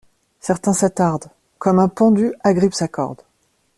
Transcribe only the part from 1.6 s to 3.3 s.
un pendu agrippe sa corde.